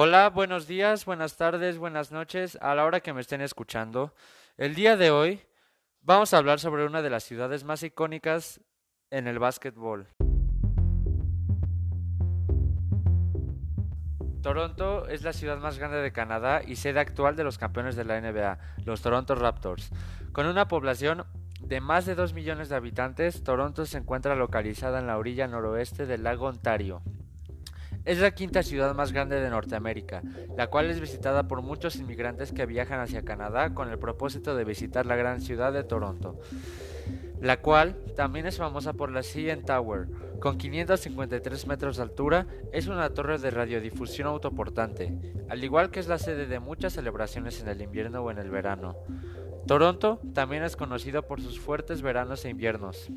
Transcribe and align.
Hola, 0.00 0.30
buenos 0.30 0.68
días, 0.68 1.06
buenas 1.06 1.36
tardes, 1.36 1.76
buenas 1.76 2.12
noches, 2.12 2.56
a 2.62 2.76
la 2.76 2.84
hora 2.84 3.00
que 3.00 3.12
me 3.12 3.20
estén 3.20 3.40
escuchando. 3.40 4.14
El 4.56 4.76
día 4.76 4.96
de 4.96 5.10
hoy 5.10 5.40
vamos 6.02 6.32
a 6.32 6.38
hablar 6.38 6.60
sobre 6.60 6.86
una 6.86 7.02
de 7.02 7.10
las 7.10 7.24
ciudades 7.24 7.64
más 7.64 7.82
icónicas 7.82 8.60
en 9.10 9.26
el 9.26 9.40
básquetbol. 9.40 10.06
Toronto 14.40 15.08
es 15.08 15.22
la 15.22 15.32
ciudad 15.32 15.58
más 15.58 15.80
grande 15.80 15.96
de 15.96 16.12
Canadá 16.12 16.62
y 16.64 16.76
sede 16.76 17.00
actual 17.00 17.34
de 17.34 17.42
los 17.42 17.58
campeones 17.58 17.96
de 17.96 18.04
la 18.04 18.20
NBA, 18.20 18.56
los 18.84 19.02
Toronto 19.02 19.34
Raptors. 19.34 19.90
Con 20.30 20.46
una 20.46 20.68
población 20.68 21.24
de 21.58 21.80
más 21.80 22.06
de 22.06 22.14
2 22.14 22.34
millones 22.34 22.68
de 22.68 22.76
habitantes, 22.76 23.42
Toronto 23.42 23.84
se 23.84 23.98
encuentra 23.98 24.36
localizada 24.36 25.00
en 25.00 25.08
la 25.08 25.18
orilla 25.18 25.48
noroeste 25.48 26.06
del 26.06 26.22
lago 26.22 26.46
Ontario. 26.46 27.02
Es 28.08 28.20
la 28.20 28.30
quinta 28.30 28.62
ciudad 28.62 28.94
más 28.94 29.12
grande 29.12 29.38
de 29.38 29.50
Norteamérica, 29.50 30.22
la 30.56 30.68
cual 30.68 30.88
es 30.88 30.98
visitada 30.98 31.46
por 31.46 31.60
muchos 31.60 31.96
inmigrantes 31.96 32.52
que 32.52 32.64
viajan 32.64 33.00
hacia 33.00 33.20
Canadá 33.20 33.74
con 33.74 33.90
el 33.90 33.98
propósito 33.98 34.56
de 34.56 34.64
visitar 34.64 35.04
la 35.04 35.14
gran 35.14 35.42
ciudad 35.42 35.74
de 35.74 35.84
Toronto, 35.84 36.40
la 37.42 37.60
cual 37.60 37.98
también 38.16 38.46
es 38.46 38.56
famosa 38.56 38.94
por 38.94 39.10
la 39.10 39.22
CN 39.22 39.62
Tower. 39.62 40.08
Con 40.40 40.56
553 40.56 41.66
metros 41.66 41.98
de 41.98 42.02
altura, 42.04 42.46
es 42.72 42.86
una 42.86 43.10
torre 43.10 43.36
de 43.36 43.50
radiodifusión 43.50 44.28
autoportante, 44.28 45.12
al 45.50 45.62
igual 45.62 45.90
que 45.90 46.00
es 46.00 46.08
la 46.08 46.18
sede 46.18 46.46
de 46.46 46.60
muchas 46.60 46.94
celebraciones 46.94 47.60
en 47.60 47.68
el 47.68 47.82
invierno 47.82 48.22
o 48.22 48.30
en 48.30 48.38
el 48.38 48.48
verano. 48.48 48.96
Toronto 49.66 50.18
también 50.32 50.62
es 50.62 50.76
conocido 50.76 51.26
por 51.26 51.42
sus 51.42 51.60
fuertes 51.60 52.00
veranos 52.00 52.42
e 52.46 52.48
inviernos. 52.48 53.10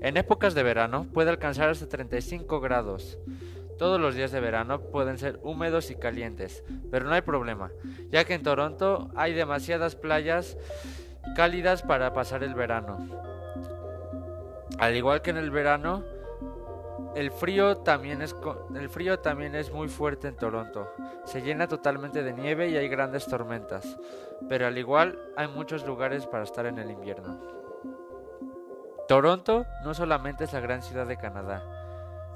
En 0.00 0.16
épocas 0.16 0.52
de 0.54 0.64
verano 0.64 1.06
puede 1.14 1.30
alcanzar 1.30 1.68
hasta 1.68 1.88
35 1.88 2.58
grados. 2.58 3.20
Todos 3.78 4.00
los 4.00 4.14
días 4.14 4.32
de 4.32 4.40
verano 4.40 4.80
pueden 4.80 5.18
ser 5.18 5.38
húmedos 5.42 5.90
y 5.90 5.96
calientes, 5.96 6.64
pero 6.90 7.06
no 7.06 7.12
hay 7.12 7.20
problema, 7.20 7.70
ya 8.10 8.24
que 8.24 8.34
en 8.34 8.42
Toronto 8.42 9.10
hay 9.14 9.34
demasiadas 9.34 9.96
playas 9.96 10.56
cálidas 11.34 11.82
para 11.82 12.14
pasar 12.14 12.42
el 12.42 12.54
verano. 12.54 12.98
Al 14.78 14.96
igual 14.96 15.20
que 15.20 15.30
en 15.30 15.36
el 15.36 15.50
verano, 15.50 16.04
el 17.14 17.30
frío, 17.30 17.78
también 17.78 18.22
es, 18.22 18.34
el 18.74 18.88
frío 18.88 19.18
también 19.20 19.54
es 19.54 19.70
muy 19.72 19.88
fuerte 19.88 20.28
en 20.28 20.36
Toronto. 20.36 20.92
Se 21.24 21.42
llena 21.42 21.66
totalmente 21.66 22.22
de 22.22 22.32
nieve 22.32 22.68
y 22.68 22.76
hay 22.76 22.88
grandes 22.88 23.26
tormentas, 23.26 23.98
pero 24.48 24.66
al 24.66 24.76
igual 24.78 25.18
hay 25.36 25.48
muchos 25.48 25.86
lugares 25.86 26.26
para 26.26 26.44
estar 26.44 26.66
en 26.66 26.78
el 26.78 26.90
invierno. 26.90 27.40
Toronto 29.08 29.66
no 29.84 29.94
solamente 29.94 30.44
es 30.44 30.52
la 30.52 30.60
gran 30.60 30.82
ciudad 30.82 31.06
de 31.06 31.16
Canadá, 31.16 31.62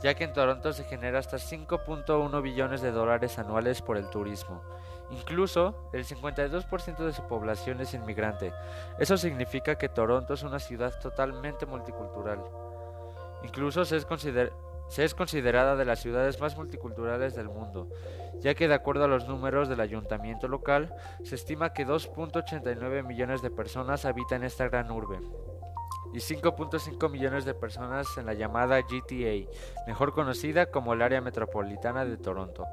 ya 0.02 0.14
que 0.14 0.24
en 0.24 0.32
Toronto 0.32 0.72
se 0.72 0.84
genera 0.84 1.18
hasta 1.18 1.36
5.1 1.36 2.42
billones 2.42 2.80
de 2.80 2.90
dólares 2.90 3.38
anuales 3.38 3.82
por 3.82 3.96
el 3.96 4.08
turismo. 4.08 4.62
Incluso 5.10 5.90
el 5.92 6.04
52% 6.04 7.04
de 7.04 7.12
su 7.12 7.26
población 7.26 7.80
es 7.80 7.94
inmigrante. 7.94 8.52
Eso 8.98 9.16
significa 9.16 9.76
que 9.76 9.88
Toronto 9.88 10.34
es 10.34 10.42
una 10.42 10.58
ciudad 10.58 10.98
totalmente 11.00 11.66
multicultural. 11.66 12.40
Incluso 13.42 13.84
se 13.84 13.96
es, 13.96 14.06
se 14.88 15.04
es 15.04 15.14
considerada 15.14 15.76
de 15.76 15.84
las 15.84 16.00
ciudades 16.00 16.40
más 16.40 16.56
multiculturales 16.56 17.34
del 17.34 17.48
mundo, 17.48 17.88
ya 18.38 18.54
que 18.54 18.68
de 18.68 18.74
acuerdo 18.74 19.04
a 19.04 19.08
los 19.08 19.26
números 19.26 19.68
del 19.68 19.80
ayuntamiento 19.80 20.46
local, 20.46 20.94
se 21.24 21.34
estima 21.34 21.72
que 21.72 21.86
2.89 21.86 23.04
millones 23.04 23.42
de 23.42 23.50
personas 23.50 24.04
habitan 24.04 24.44
esta 24.44 24.68
gran 24.68 24.90
urbe 24.90 25.18
y 26.12 26.18
5.5 26.18 27.10
millones 27.10 27.44
de 27.44 27.54
personas 27.54 28.16
en 28.18 28.26
la 28.26 28.34
llamada 28.34 28.80
GTA, 28.80 29.50
mejor 29.86 30.12
conocida 30.12 30.66
como 30.66 30.92
el 30.92 31.02
área 31.02 31.20
metropolitana 31.20 32.04
de 32.04 32.16
Toronto, 32.16 32.66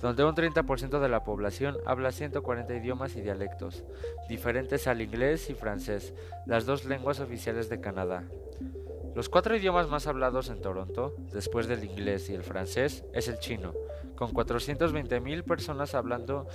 donde 0.00 0.24
un 0.24 0.34
30% 0.34 1.00
de 1.00 1.08
la 1.08 1.24
población 1.24 1.76
habla 1.86 2.12
140 2.12 2.74
idiomas 2.74 3.16
y 3.16 3.20
dialectos, 3.20 3.84
diferentes 4.28 4.86
al 4.86 5.02
inglés 5.02 5.50
y 5.50 5.54
francés, 5.54 6.14
las 6.46 6.66
dos 6.66 6.84
lenguas 6.84 7.20
oficiales 7.20 7.68
de 7.68 7.80
Canadá. 7.80 8.24
Los 9.14 9.28
cuatro 9.28 9.56
idiomas 9.56 9.88
más 9.88 10.08
hablados 10.08 10.48
en 10.48 10.60
Toronto, 10.60 11.14
después 11.32 11.68
del 11.68 11.84
inglés 11.84 12.28
y 12.30 12.34
el 12.34 12.42
francés, 12.42 13.04
es 13.12 13.28
el 13.28 13.38
chino, 13.38 13.72
con 14.16 14.32
420.000 14.32 15.44
personas 15.44 15.94
hablando, 15.94 16.48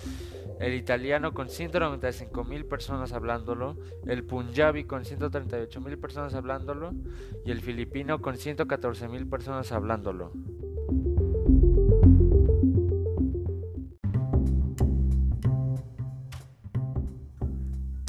el 0.60 0.74
italiano 0.74 1.34
con 1.34 1.48
195.000 1.48 2.68
personas 2.68 3.14
hablándolo, 3.14 3.78
el 4.06 4.26
punjabi 4.26 4.84
con 4.84 5.06
138.000 5.06 6.02
personas 6.02 6.34
hablándolo 6.34 6.92
y 7.46 7.52
el 7.52 7.62
filipino 7.62 8.22
con 8.22 8.36
114.000 8.36 9.30
personas 9.30 9.72
hablándolo. 9.72 10.34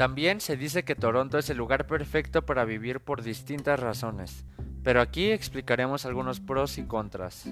También 0.00 0.40
se 0.40 0.56
dice 0.56 0.82
que 0.82 0.94
Toronto 0.94 1.36
es 1.36 1.50
el 1.50 1.58
lugar 1.58 1.86
perfecto 1.86 2.46
para 2.46 2.64
vivir 2.64 3.00
por 3.00 3.20
distintas 3.20 3.78
razones, 3.78 4.46
pero 4.82 5.02
aquí 5.02 5.30
explicaremos 5.30 6.06
algunos 6.06 6.40
pros 6.40 6.78
y 6.78 6.84
contras. 6.84 7.50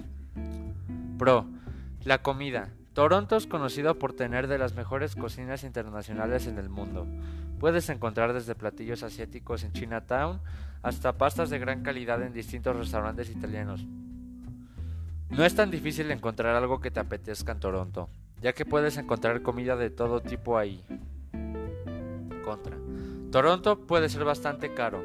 Pro. 1.19 1.45
La 2.05 2.23
comida. 2.23 2.73
Toronto 2.93 3.35
es 3.35 3.45
conocido 3.45 3.99
por 3.99 4.13
tener 4.13 4.47
de 4.47 4.57
las 4.57 4.73
mejores 4.73 5.15
cocinas 5.15 5.63
internacionales 5.63 6.47
en 6.47 6.57
el 6.57 6.69
mundo. 6.69 7.05
Puedes 7.59 7.87
encontrar 7.89 8.33
desde 8.33 8.55
platillos 8.55 9.03
asiáticos 9.03 9.63
en 9.63 9.73
Chinatown 9.73 10.41
hasta 10.81 11.19
pastas 11.19 11.51
de 11.51 11.59
gran 11.59 11.83
calidad 11.83 12.23
en 12.23 12.33
distintos 12.33 12.75
restaurantes 12.75 13.29
italianos. 13.29 13.85
No 15.29 15.45
es 15.45 15.53
tan 15.53 15.69
difícil 15.69 16.09
encontrar 16.09 16.55
algo 16.55 16.81
que 16.81 16.89
te 16.89 16.99
apetezca 16.99 17.51
en 17.51 17.59
Toronto, 17.59 18.09
ya 18.41 18.53
que 18.53 18.65
puedes 18.65 18.97
encontrar 18.97 19.43
comida 19.43 19.75
de 19.75 19.91
todo 19.91 20.21
tipo 20.21 20.57
ahí. 20.57 20.83
Toronto 23.31 23.85
puede 23.85 24.09
ser 24.09 24.23
bastante 24.23 24.73
caro. 24.73 25.03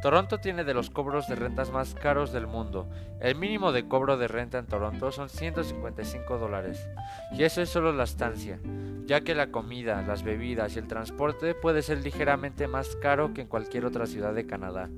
Toronto 0.00 0.38
tiene 0.38 0.62
de 0.62 0.74
los 0.74 0.90
cobros 0.90 1.26
de 1.26 1.34
rentas 1.34 1.72
más 1.72 1.94
caros 1.94 2.30
del 2.30 2.46
mundo. 2.46 2.88
El 3.20 3.34
mínimo 3.34 3.72
de 3.72 3.88
cobro 3.88 4.16
de 4.16 4.28
renta 4.28 4.58
en 4.58 4.66
Toronto 4.66 5.10
son 5.10 5.28
155 5.28 6.38
dólares. 6.38 6.88
Y 7.32 7.42
eso 7.42 7.62
es 7.62 7.68
solo 7.68 7.92
la 7.92 8.04
estancia, 8.04 8.60
ya 9.06 9.22
que 9.22 9.34
la 9.34 9.50
comida, 9.50 10.02
las 10.02 10.22
bebidas 10.22 10.76
y 10.76 10.78
el 10.78 10.86
transporte 10.86 11.54
puede 11.54 11.82
ser 11.82 11.98
ligeramente 12.04 12.68
más 12.68 12.94
caro 12.96 13.34
que 13.34 13.40
en 13.40 13.48
cualquier 13.48 13.86
otra 13.86 14.06
ciudad 14.06 14.34
de 14.34 14.46
Canadá. 14.46 14.88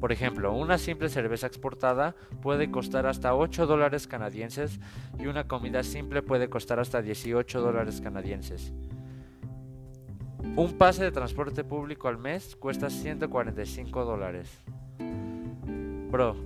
Por 0.00 0.10
ejemplo, 0.10 0.52
una 0.54 0.78
simple 0.78 1.10
cerveza 1.10 1.46
exportada 1.46 2.16
puede 2.42 2.70
costar 2.70 3.06
hasta 3.06 3.34
8 3.34 3.66
dólares 3.66 4.08
canadienses 4.08 4.80
y 5.18 5.26
una 5.26 5.46
comida 5.46 5.84
simple 5.84 6.22
puede 6.22 6.48
costar 6.48 6.80
hasta 6.80 7.02
18 7.02 7.60
dólares 7.60 8.00
canadienses. 8.00 8.72
Un 10.56 10.76
pase 10.76 11.04
de 11.04 11.12
transporte 11.12 11.64
público 11.64 12.08
al 12.08 12.18
mes 12.18 12.56
cuesta 12.56 12.90
145 12.90 14.04
dólares. 14.04 14.50
Bro, 16.10 16.36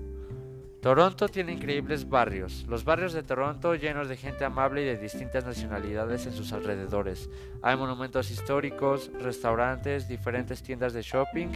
Toronto 0.82 1.28
tiene 1.28 1.52
increíbles 1.52 2.08
barrios. 2.08 2.66
Los 2.68 2.84
barrios 2.84 3.14
de 3.14 3.22
Toronto 3.22 3.74
llenos 3.74 4.08
de 4.08 4.18
gente 4.18 4.44
amable 4.44 4.82
y 4.82 4.84
de 4.84 4.98
distintas 4.98 5.46
nacionalidades 5.46 6.26
en 6.26 6.34
sus 6.34 6.52
alrededores. 6.52 7.30
Hay 7.62 7.76
monumentos 7.76 8.30
históricos, 8.30 9.10
restaurantes, 9.18 10.06
diferentes 10.06 10.62
tiendas 10.62 10.92
de 10.92 11.00
shopping. 11.00 11.48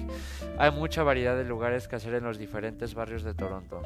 Hay 0.59 0.71
mucha 0.71 1.03
variedad 1.03 1.37
de 1.37 1.45
lugares 1.45 1.87
que 1.87 1.97
hacer 1.97 2.15
en 2.15 2.25
los 2.25 2.39
diferentes 2.39 2.95
barrios 2.95 3.23
de 3.23 3.35
Toronto. 3.35 3.83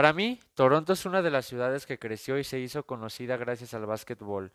Para 0.00 0.14
mí, 0.14 0.40
Toronto 0.54 0.94
es 0.94 1.04
una 1.04 1.20
de 1.20 1.30
las 1.30 1.44
ciudades 1.44 1.84
que 1.84 1.98
creció 1.98 2.38
y 2.38 2.44
se 2.44 2.58
hizo 2.58 2.86
conocida 2.86 3.36
gracias 3.36 3.74
al 3.74 3.84
básquetbol, 3.84 4.50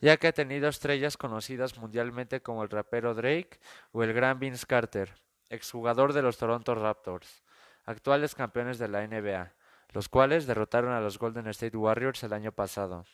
ya 0.00 0.16
que 0.16 0.26
ha 0.26 0.32
tenido 0.32 0.70
estrellas 0.70 1.18
conocidas 1.18 1.76
mundialmente 1.76 2.40
como 2.40 2.62
el 2.62 2.70
rapero 2.70 3.14
Drake 3.14 3.60
o 3.92 4.02
el 4.04 4.14
gran 4.14 4.38
Vince 4.38 4.64
Carter, 4.66 5.12
exjugador 5.50 6.14
de 6.14 6.22
los 6.22 6.38
Toronto 6.38 6.74
Raptors, 6.74 7.42
actuales 7.84 8.34
campeones 8.34 8.78
de 8.78 8.88
la 8.88 9.06
NBA, 9.06 9.52
los 9.92 10.08
cuales 10.08 10.46
derrotaron 10.46 10.94
a 10.94 11.00
los 11.02 11.18
Golden 11.18 11.48
State 11.48 11.76
Warriors 11.76 12.22
el 12.22 12.32
año 12.32 12.52
pasado. 12.52 13.04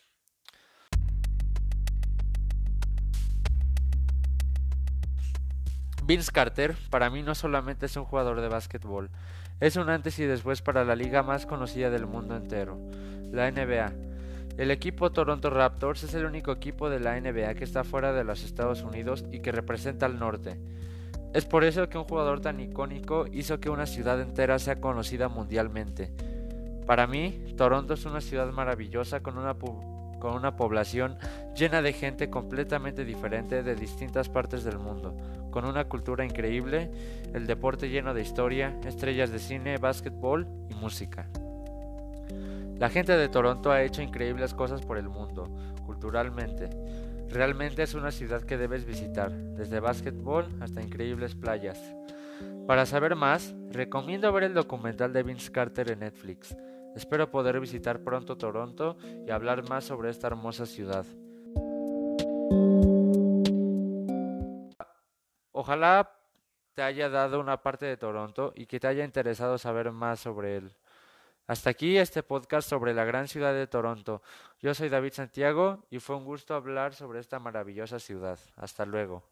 Vince 6.05 6.31
Carter 6.31 6.77
para 6.89 7.09
mí 7.09 7.23
no 7.23 7.35
solamente 7.35 7.87
es 7.87 7.95
un 7.97 8.05
jugador 8.05 8.39
de 8.39 8.47
básquetbol, 8.47 9.09
es 9.63 9.77
un 9.77 9.89
antes 9.89 10.19
y 10.19 10.25
después 10.25 10.61
para 10.61 10.83
la 10.83 10.93
liga 10.93 11.23
más 11.23 11.45
conocida 11.45 11.89
del 11.89 12.05
mundo 12.05 12.35
entero, 12.35 12.77
la 13.31 13.49
NBA. 13.49 13.93
El 14.57 14.71
equipo 14.71 15.13
Toronto 15.13 15.49
Raptors 15.49 16.03
es 16.03 16.13
el 16.15 16.25
único 16.25 16.51
equipo 16.51 16.89
de 16.89 16.99
la 16.99 17.17
NBA 17.17 17.53
que 17.53 17.63
está 17.63 17.85
fuera 17.85 18.11
de 18.11 18.25
los 18.25 18.43
Estados 18.43 18.81
Unidos 18.81 19.23
y 19.31 19.39
que 19.39 19.53
representa 19.53 20.05
al 20.05 20.19
norte. 20.19 20.59
Es 21.33 21.45
por 21.45 21.63
eso 21.63 21.87
que 21.87 21.97
un 21.97 22.03
jugador 22.03 22.41
tan 22.41 22.59
icónico 22.59 23.25
hizo 23.31 23.61
que 23.61 23.69
una 23.69 23.85
ciudad 23.85 24.19
entera 24.19 24.59
sea 24.59 24.81
conocida 24.81 25.29
mundialmente. 25.29 26.11
Para 26.85 27.07
mí, 27.07 27.53
Toronto 27.55 27.93
es 27.93 28.03
una 28.03 28.19
ciudad 28.19 28.51
maravillosa 28.51 29.21
con 29.21 29.37
una, 29.37 29.55
con 30.23 30.35
una 30.35 30.55
población 30.55 31.17
llena 31.53 31.81
de 31.81 31.91
gente 31.91 32.29
completamente 32.29 33.03
diferente 33.03 33.61
de 33.61 33.75
distintas 33.75 34.29
partes 34.29 34.63
del 34.63 34.79
mundo, 34.79 35.17
con 35.51 35.65
una 35.65 35.83
cultura 35.89 36.23
increíble, 36.23 36.89
el 37.33 37.45
deporte 37.45 37.89
lleno 37.89 38.13
de 38.13 38.21
historia, 38.21 38.73
estrellas 38.85 39.31
de 39.31 39.39
cine, 39.39 39.77
básquetbol 39.79 40.47
y 40.69 40.75
música. 40.75 41.27
La 42.79 42.89
gente 42.89 43.17
de 43.17 43.27
Toronto 43.27 43.69
ha 43.69 43.83
hecho 43.83 44.01
increíbles 44.01 44.53
cosas 44.53 44.81
por 44.81 44.97
el 44.97 45.09
mundo, 45.09 45.53
culturalmente. 45.85 46.69
Realmente 47.29 47.83
es 47.83 47.93
una 47.93 48.11
ciudad 48.11 48.43
que 48.43 48.57
debes 48.57 48.85
visitar, 48.85 49.29
desde 49.29 49.81
básquetbol 49.81 50.47
hasta 50.61 50.81
increíbles 50.81 51.35
playas. 51.35 51.81
Para 52.65 52.85
saber 52.85 53.17
más, 53.17 53.53
recomiendo 53.71 54.31
ver 54.31 54.43
el 54.43 54.53
documental 54.53 55.11
de 55.11 55.23
Vince 55.23 55.51
Carter 55.51 55.91
en 55.91 55.99
Netflix. 55.99 56.55
Espero 56.95 57.31
poder 57.31 57.59
visitar 57.59 58.03
pronto 58.03 58.37
Toronto 58.37 58.97
y 59.27 59.31
hablar 59.31 59.67
más 59.69 59.85
sobre 59.85 60.09
esta 60.09 60.27
hermosa 60.27 60.65
ciudad. 60.65 61.05
Ojalá 65.51 66.11
te 66.73 66.81
haya 66.81 67.09
dado 67.09 67.39
una 67.39 67.61
parte 67.61 67.85
de 67.85 67.97
Toronto 67.97 68.53
y 68.55 68.65
que 68.65 68.79
te 68.79 68.87
haya 68.87 69.05
interesado 69.05 69.57
saber 69.57 69.91
más 69.91 70.19
sobre 70.19 70.57
él. 70.57 70.75
Hasta 71.45 71.69
aquí 71.69 71.97
este 71.97 72.23
podcast 72.23 72.69
sobre 72.69 72.93
la 72.93 73.03
gran 73.03 73.27
ciudad 73.27 73.53
de 73.53 73.67
Toronto. 73.67 74.21
Yo 74.61 74.73
soy 74.73 74.89
David 74.89 75.13
Santiago 75.13 75.85
y 75.89 75.99
fue 75.99 76.15
un 76.15 76.25
gusto 76.25 76.55
hablar 76.55 76.93
sobre 76.93 77.19
esta 77.19 77.39
maravillosa 77.39 77.99
ciudad. 77.99 78.39
Hasta 78.55 78.85
luego. 78.85 79.23